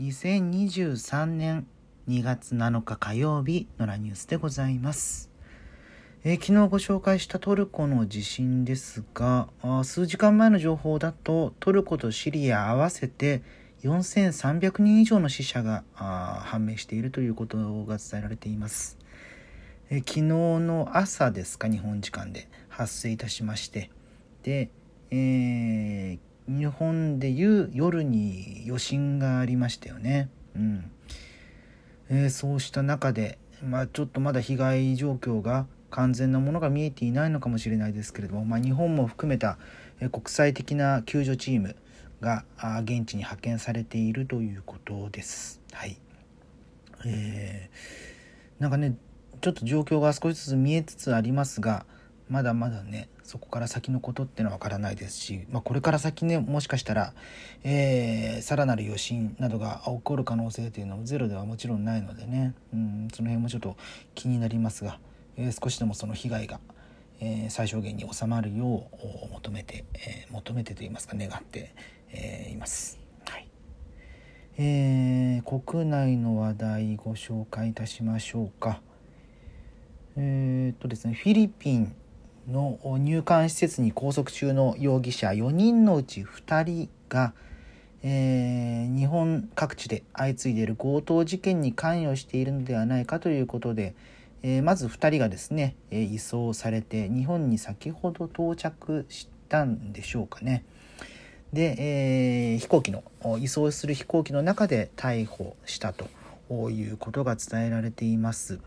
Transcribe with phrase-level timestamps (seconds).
[0.00, 1.66] 2023年
[2.08, 5.30] 2月7日火曜日のラニュースでございます。
[6.24, 9.50] えー、昨日ご紹介したトルコの地震ですが
[9.84, 13.42] 数時間前の情報だとトルコとシリア合わせて
[13.82, 18.96] 4300人以上の死者が判明しているということが伝えられています。
[19.90, 23.90] えー、昨日の朝ですか日本時間で発生いたしまして
[24.44, 24.70] で、
[25.10, 30.28] えー日本でいう夜に余震がありましたよね。
[30.56, 30.90] うん
[32.10, 39.58] えー、そうした中で、まあ、ちょっとまだ被害状況が完全なものが見えていないのかもしれないですけれども、まあ、日本も含めた
[40.10, 41.76] 国際的な救助チーム
[42.20, 42.44] が
[42.82, 45.60] 現地に派遣されているということです。
[45.72, 45.98] はい
[47.06, 48.96] えー、なんかね
[49.40, 51.86] ちょっと状況が少しずつ見えつつありますが
[52.30, 57.12] まだまだねそこから先のことってのは分からないですし、まあ、これから先ねもしかしたら、
[57.64, 63.76] えー、さらなる余震などが起こる可能性というのもゼロではもちろんないのでね、うん、その辺もちょっと
[64.14, 65.00] 気になりますが、
[65.36, 66.60] えー、少しでもその被害が、
[67.18, 68.86] えー、最小限に収まるよ
[69.28, 71.74] う求めて、えー、求めてといいますか願って、
[72.12, 73.00] えー、います。
[73.28, 73.48] はい
[74.56, 78.80] えー、国内の話題ご紹介いたしましょうか。
[80.16, 81.94] えー、っとですねフィリピン
[82.50, 87.32] の入管施設に拘束中の容疑者4人のうち2人が、
[88.02, 93.94] えー、日本各地で相次いでいる強盗事件に関与しているのではないかということで、
[94.42, 100.64] えー、まず2人がですね、えー、移送されて日本に先ほど到着したんでしょうかね。
[101.52, 101.74] で、
[102.54, 103.02] え、飛行機の
[103.38, 108.60] 移送する飛行機の中で逮捕したということが伝えられています。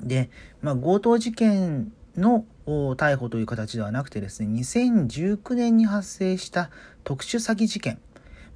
[0.00, 0.30] で、
[0.60, 6.70] まあ、強盗事件の逮捕という形ではなくてですね、2019年に発生した
[7.04, 7.98] 特殊詐欺事件、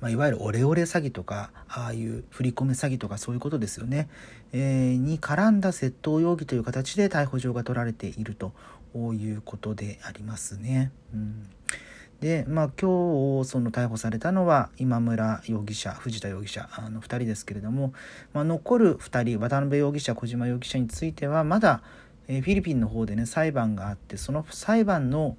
[0.01, 4.09] まあ、いわゆるオレオレ詐欺とか、ああいう振り込め詐欺とかそういうことですよね、
[4.53, 8.53] えー、に絡んだ窃盗容疑という形で逮捕状が取られていると
[8.95, 10.91] いうことでありますね。
[11.15, 11.51] うん。
[12.21, 17.95] で、まあ、今日その逮捕されたのは今村容疑者藤田容疑者あの2人ですけれども、
[18.35, 21.83] まあ、残る2人渡辺容疑者小島容疑者についてはまだ
[22.33, 25.37] えフィリピンの方でね裁判があってその裁判の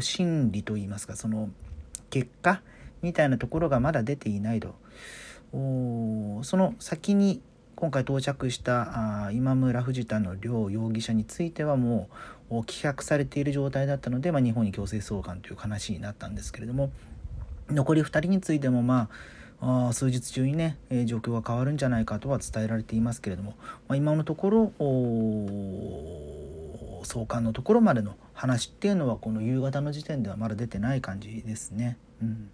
[0.00, 1.48] 審理といいますかその
[2.10, 2.60] 結果
[3.00, 4.74] みたいなところがまだ出ていないと。
[5.52, 5.58] そ
[6.56, 7.42] の先に
[7.74, 12.08] 今回到着したあ今村藤田の両容疑者についてはも
[12.48, 16.90] う棄却されている状態だったので、まあ、日本に強制送還という話になったんですけれども
[17.68, 19.41] 残り2人についてもまあ
[19.92, 23.54] 数日中にね、え、状況が変わるんじゃないかとは伝えられていますけれども、
[23.86, 24.72] まあ、今のところ
[27.04, 31.96] 送還のところまでの話っていうのはこの夕方の時点ではまだ出てない感じですね。
[32.20, 32.50] うん、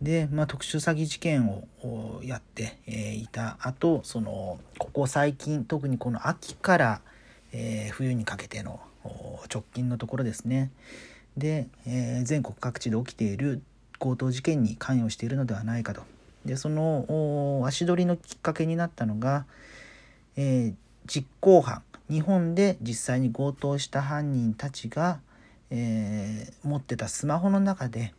[0.00, 7.00] で、まあ、特殊詐欺事件をやって、えいた後そのここ最近特にこの秋から、
[7.52, 8.80] え、冬にかけての
[9.52, 10.72] 直近のところですね
[11.36, 13.62] で、え、全国各地で起きている
[14.02, 16.02] 強盗事件に関与しているのではないかと。
[16.44, 19.46] でその足取りのきっかけになったのが、
[20.36, 20.74] えー、
[21.06, 25.20] 実行犯日本で実際に強盗した犯人たちが、
[25.70, 28.12] えー、持ってたスマホの中で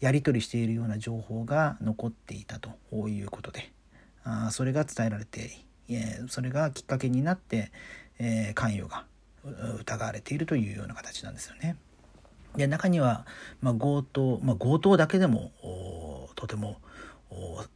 [0.00, 3.72] やり取りしているような情報が残っていたということで
[4.24, 5.52] あそれが伝えられて、
[5.88, 7.72] えー、それがきっかけになって、
[8.18, 9.06] え、関与が
[9.80, 11.76] 疑われているというような形なんですよね。
[12.56, 13.26] で中には、
[13.60, 15.52] まあ、強盗、まあ、強盗だけでも
[16.34, 16.76] とても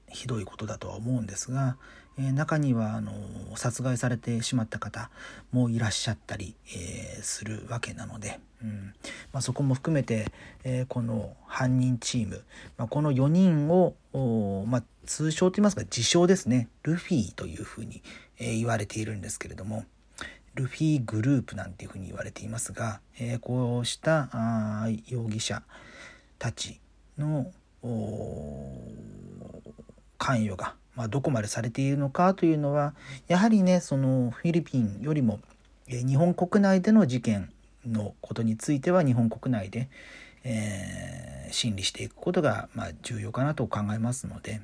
[0.09, 1.77] ひどいことだとは思うんですが、
[2.19, 3.13] え、中にはあの
[3.57, 5.11] 殺害されてしまった方
[5.53, 8.95] もいらっしゃったり、えー、するわけなので、うん。
[9.33, 10.33] まあ、そこも含めて、
[10.65, 12.43] えー、この犯人チーム、
[12.79, 13.95] まあ、この4人を、
[14.67, 18.03] まあ、通称といいますか自称ですねルフィというふうに、
[18.39, 19.85] え言われているんですけれども、
[20.57, 25.63] ルフィグループなんていうふうに言われていますが、えー、こうしたあ容疑者
[26.39, 26.81] たち
[27.19, 27.53] の
[30.19, 32.95] 関与が、まあ、どこまでされているのかというのは
[33.29, 35.41] やはりねそのフィリピンよりも、
[35.89, 37.53] えー、日本国内での事件
[37.87, 39.91] のことについては日本国内で、
[40.43, 44.63] えー、審理していくことが、まあ、重要かなと考えますので、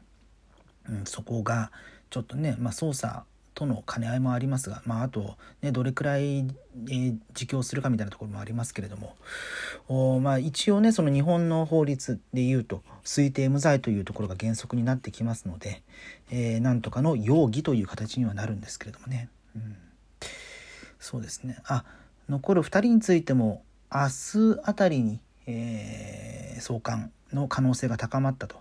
[0.89, 1.71] うん、そこが
[2.09, 9.17] ちょっとね、まあ、捜査との兼ね合いもありますが、まあ、あと、ね、どれくらい、えー、自供するかみたいなところもありますけれども。
[9.89, 15.83] お、まあ、一応ねその日本の法律でいうと推定無罪というところが原則になってきますので、
[16.31, 19.77] えー、なんとかの容疑という形にはなるんですけれどもね、うん、
[20.99, 21.59] そうですね。
[21.65, 21.85] あ
[22.29, 23.63] 残る2人についても
[23.93, 24.09] 明
[24.55, 28.57] 日あたりに、えー、送還の可能性が高まったと。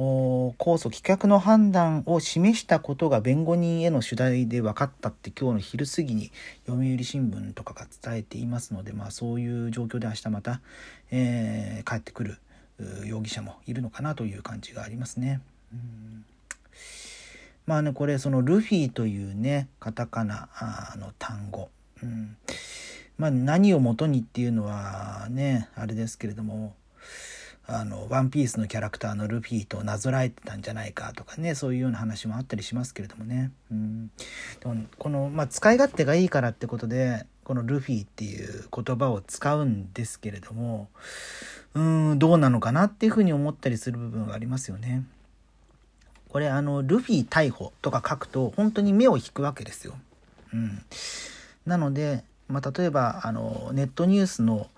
[0.00, 6.32] 控訴棄却の判断を示したことが弁護人への取材で分かったって今日の昼過ぎに
[6.66, 10.62] 読売新聞とかが伝えていますので、まあ、そういう状況で明日また、
[11.10, 12.38] えー、帰ってくる
[13.04, 15.42] 容疑者もいるのかなという感じがありますね。
[15.70, 16.24] うん。
[17.66, 20.48] まあねこれそのルフィというねカタカナ
[20.96, 21.68] の単語、
[22.02, 22.36] うん。
[23.18, 26.74] まあ、何をもとにっていうのはねあれですけれども
[27.66, 33.52] あの、ワンピースのキャラクターのルフィとなぞらえてたんじゃないかとかね、そういうような話もあったりしますけれどもね。
[33.70, 34.10] うん。
[34.60, 40.88] でもこの、まあ、使い勝手がいいからってことで、このルフィっていう言葉を使うんですけれども、
[41.74, 45.04] うん、どうなのかなっていうふうに思ったりする部分がありますよね。
[46.28, 49.94] これ、あの、ルフィ逮捕とか書くと、本当に目を引くわけですよ。
[50.54, 50.82] うん。
[51.66, 54.68] なので、まあ、例えばあのネットニュースの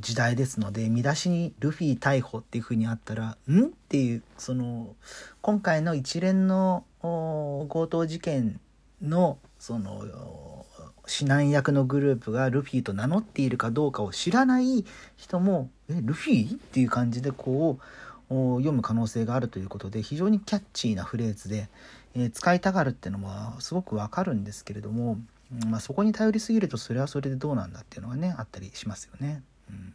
[0.00, 4.94] 時代ですので見出しに「ルフィ逮捕」っていうふうにあったら「ん?」っていうその
[5.40, 8.60] 今回の一連の強盗事件
[9.02, 10.04] のその
[11.08, 14.84] 指南役のグループがルフィと名乗っているかどうかを知らない
[15.16, 17.84] 人も「えルフィ?」っていう感じでこう
[18.30, 21.68] 読む可能性があるということで非常にキャッチーなフレーズで、
[22.14, 25.18] えー、使いたがるっていうのもすごくわかるんですけれども
[25.66, 29.42] まあ、そこに頼りすぎるとそれはそれでどうなんだっていうのがねあったりしますよね。
[29.68, 29.94] うん、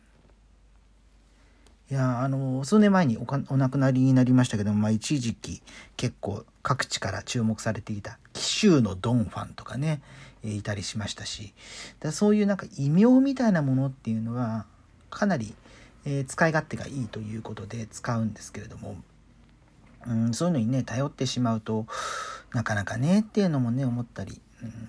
[1.90, 5.62] いやあの数年前にお亡くなりになりましたけども、まあ、一時期
[5.96, 10.02] 結構各地から注目されていた紀州のドンファンとかね
[10.44, 11.54] いたりしましたし
[12.00, 14.66] だそういうなんか異名みたいなものっていうのは
[15.10, 15.56] かなり、
[16.06, 18.96] えー、使い勝手がいいということで使うんですけれども、
[20.06, 21.88] うん、そういうのにね頼ってしまうと
[22.54, 24.40] なかなかねっていうのもね思ったり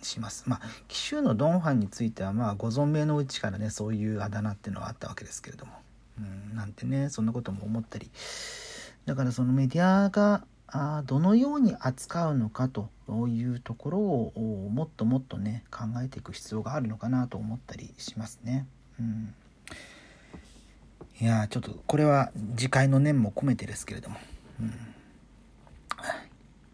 [0.02, 0.44] します。
[0.46, 5.72] まあ紀州のドンファンについてはまあご存命のうちからねそういうあだ名っていうのはあったわけですけれども、
[6.18, 8.10] うん、なんてねそんなことも思ったり
[9.06, 12.90] だからそのメディアがあどのように扱うのかと
[13.28, 18.66] いうところをもっともっとね考えていく必要があるのかなと思ったりしますね。
[19.00, 19.34] うん、
[21.20, 24.18] いやちょっとこれは次回の念も込めてですけれども。
[24.60, 24.97] うん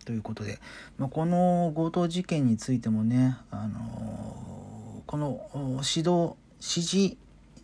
[0.05, 0.59] ということで、
[0.99, 7.17] まあ、この強盗事件についてもね、あのこの指導指示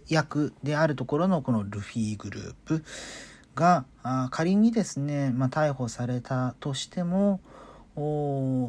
[0.08, 2.84] 役であるところのこのルフィグループ
[3.54, 3.84] が
[4.30, 7.40] 仮にですね、まあ、逮捕されたとしても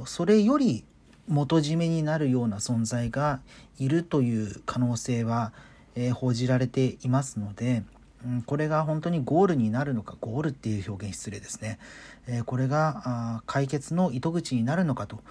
[0.06, 0.84] それより
[1.28, 3.40] 元締めになるような存在が
[3.80, 5.54] いるという可能性は、
[5.96, 7.84] えー、報じられていますので、
[8.26, 11.80] うん、これが本当にゴールになるのかゴールっていう表現失礼ですね、
[12.28, 15.22] えー、これが解決の糸口になるのかと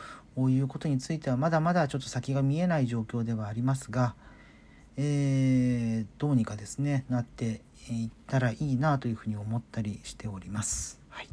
[0.49, 4.15] いうことについてはまだまだちょっと先が見えない状況ではありますが、
[4.97, 7.61] えー、どうにかですねなって
[7.91, 11.01] いったらいいなというふうに思ったりしております。
[11.09, 11.29] はい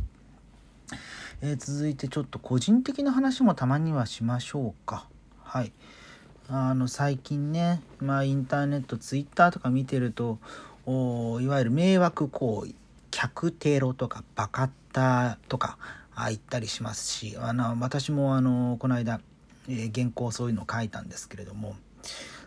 [1.42, 5.08] えー、続いてちょっと個人的な話もたまにはしましょうか。
[5.44, 5.72] はい。
[6.50, 10.40] あの最近ね、まあ、インターネットツイッターとか見てると
[10.88, 12.74] いわゆる迷惑行為
[13.12, 15.78] 客テロとかバカッタとか
[16.16, 19.20] あ言ったりしますしあの私もあのこの間、
[19.70, 21.76] えー、原稿そういうのを書いたんですけれども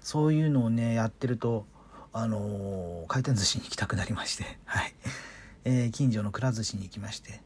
[0.01, 1.67] そういうのをねやってると
[2.13, 4.93] あの回転寿司に行きたくなりまして、 はい。
[5.65, 7.43] えー、近所のくら寿司に行きまして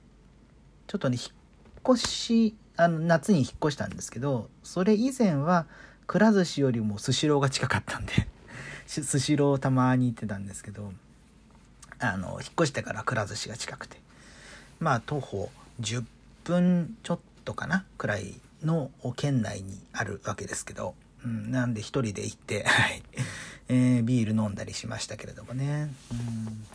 [0.86, 5.66] ちょっとね引っ越しあの夏に引っ越したんですけどそれ以前は
[6.06, 8.28] くら寿司よりもスシローが近かったんで
[9.02, 10.92] スシローたまに行ってたんですけど
[11.98, 13.98] あの引っ越してからくら寿司が近くて。
[14.80, 16.04] まあ徒歩10
[16.44, 17.84] 分ちょっとかな？
[17.96, 23.02] くらいの県内にあるわけですけど、うん、なんで一人で行って、 はい。
[23.68, 26.66] えー、ビール飲んだりしましたけれどもね、うん、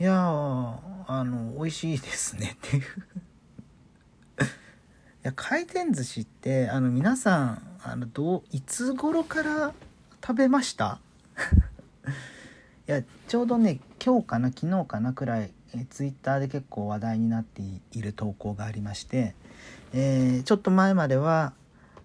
[0.00, 2.82] いやあの美味しいですねっていう。
[2.82, 2.84] い
[5.22, 9.72] や回転寿司ってあの皆さんあのどういつ頃から
[10.20, 10.98] 食べました？
[12.88, 19.34] いやちょうどね今日かな昨日かなくらいえツイッターで結構話題になっている投稿がありまして、
[19.92, 21.52] えー、ちょっと前までは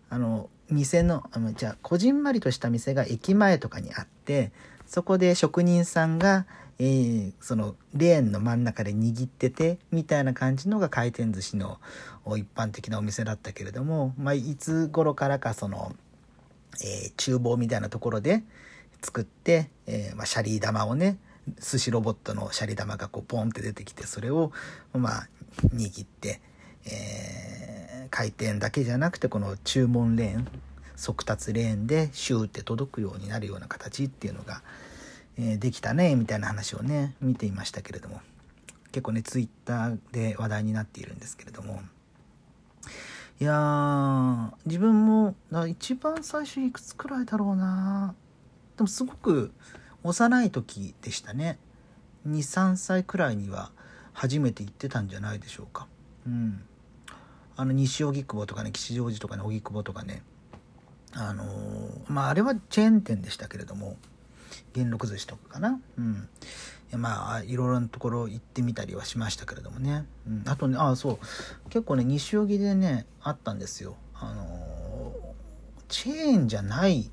[0.10, 4.52] あの店のあのじゃあこじんまりとした店が駅前とかにあって
[4.86, 6.46] そこで職人さんが、
[6.80, 11.80] えー、そのレーンの真ん中で握っててみたいな感じのが回転寿司の
[12.36, 15.96] 一般的なお店だったけれども、まあ、いつ頃からかその、
[16.84, 18.44] えー、厨房みたいなところで
[19.06, 21.18] 作って、えー、まあ、シャリ玉をね
[21.60, 24.52] 寿司ロボットのシャリ玉がこうポンって出てきてそれを
[24.94, 25.28] まあ
[25.76, 26.42] 握って、
[26.88, 30.48] えー、回転だけじゃなくてこの注文レーン
[30.96, 34.64] 速達レーンでシューって届くようになるような形っていうのが、
[35.38, 38.22] えー、できたねみたいな話をね見ていましたけれども。
[38.96, 41.82] 結構ねツイッターで話題になっているんですけれども。
[43.42, 45.36] いや自分も
[45.68, 48.16] 一番最初いくつくらいだろうな。
[48.78, 49.52] でもすごく
[50.04, 51.58] 幼い時でしたね。
[52.28, 53.72] 23歳くらいには
[54.14, 55.88] 初めて行ってたんじゃないでしょうか。
[56.28, 56.64] うん。
[57.58, 60.24] あの西荻窪とかね吉祥寺とかね荻窪とかね。
[61.14, 61.48] あのー、
[62.08, 63.96] まああれはチェーン店でしたけれども
[64.74, 65.80] 元禄寿司とかかな。
[65.98, 66.30] うん。
[66.92, 71.70] まあいろいろなところ行ってみたりはしましたけれどもね、うん、あとねああそう。
[71.70, 73.96] 結構ね西荻でねあったんですよ。
[74.14, 75.34] あの
[75.88, 77.10] チェーンじゃない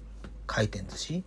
[0.47, 1.25] 回転寿司。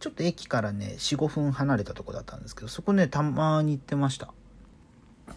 [0.00, 4.32] ちょっと駅からね45分離れたとこだったんですけどそこねたまに行ってました。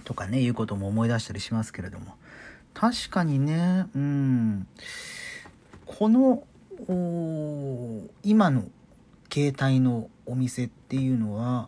[0.06, 2.16] とかねいうことも思い出したりしますけれども。
[2.74, 4.68] 確かにねうん。
[5.86, 6.44] この
[8.24, 8.64] 今の
[9.32, 11.68] 携帯のお店っていうのは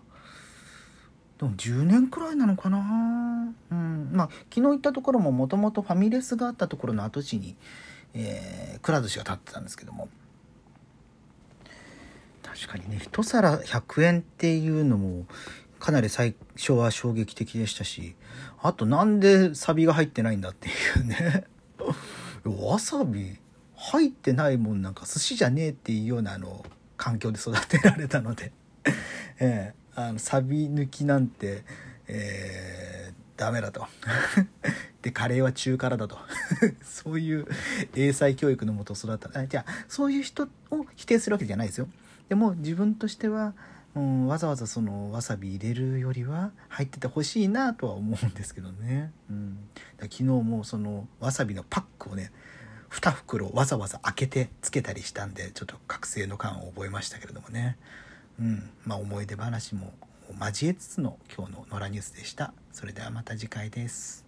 [1.37, 3.53] でも10年くらいなのかな？
[3.71, 4.09] うん。
[4.13, 7.57] まあ昨日行ったところももともとファミレスがあったところの跡地に、
[8.13, 10.07] えー、くら寿司が建ってたんですけども。
[12.59, 15.25] 確かにね一皿100円っていうのも
[15.79, 18.15] かなり最初は衝撃的でしたし
[18.61, 20.71] あとなんでサビが入ってないんだってい
[21.01, 21.43] うね。
[22.45, 23.37] わさび
[23.75, 28.51] 入ってないもんなんか寿司じゃねえっていうようなあの環境で育てられたので。
[29.39, 31.63] ええあのサビ抜きなんて、
[32.07, 33.87] えー、ダメだと。
[35.01, 36.17] でカレーは中辛だと。
[36.83, 37.47] そういう
[37.95, 39.47] 英才教育のもと育った。
[39.47, 41.87] じゃあそういう人を否定するわけじゃないですよ。
[42.29, 43.53] でも自分としては、
[43.95, 49.57] うん、わざわざそのわさび入れるよりは入っててほしいなとは思うんですけどね、うん、
[50.01, 52.31] 昨日もそのわさびのパックをね
[52.89, 57.77] 2袋わざわざ開けてつけたりしたんでちょっと覚醒の感を覚えましたけれどもね
[58.39, 59.93] うんまあ、思い出話も
[60.41, 62.53] 交えつつの今日の「野良ニュース」でした。
[62.71, 64.24] それではまた次回です。